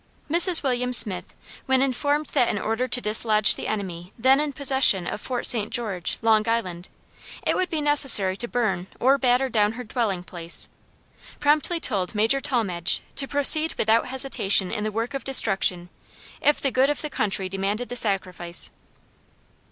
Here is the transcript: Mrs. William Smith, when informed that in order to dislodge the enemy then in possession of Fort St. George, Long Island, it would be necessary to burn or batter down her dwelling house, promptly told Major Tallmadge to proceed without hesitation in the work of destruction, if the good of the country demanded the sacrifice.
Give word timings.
Mrs. 0.31 0.63
William 0.63 0.93
Smith, 0.93 1.35
when 1.67 1.79
informed 1.83 2.25
that 2.33 2.47
in 2.47 2.57
order 2.57 2.87
to 2.87 2.99
dislodge 3.01 3.53
the 3.55 3.67
enemy 3.67 4.11
then 4.17 4.39
in 4.39 4.51
possession 4.51 5.05
of 5.05 5.21
Fort 5.21 5.45
St. 5.45 5.69
George, 5.69 6.17
Long 6.23 6.49
Island, 6.49 6.89
it 7.45 7.55
would 7.55 7.69
be 7.69 7.81
necessary 7.81 8.35
to 8.37 8.47
burn 8.47 8.87
or 8.99 9.19
batter 9.19 9.47
down 9.47 9.73
her 9.73 9.83
dwelling 9.83 10.25
house, 10.31 10.69
promptly 11.39 11.79
told 11.79 12.15
Major 12.15 12.41
Tallmadge 12.41 13.01
to 13.15 13.27
proceed 13.27 13.75
without 13.75 14.07
hesitation 14.07 14.71
in 14.71 14.83
the 14.83 14.91
work 14.91 15.13
of 15.13 15.23
destruction, 15.23 15.89
if 16.41 16.59
the 16.59 16.71
good 16.71 16.89
of 16.89 17.03
the 17.03 17.09
country 17.11 17.47
demanded 17.47 17.89
the 17.89 17.95
sacrifice. 17.95 18.71